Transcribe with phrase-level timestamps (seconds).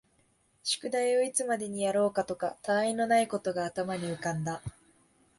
[0.63, 4.63] 宿題をいつまでにやろうかとか、他愛のないことが頭に浮んだ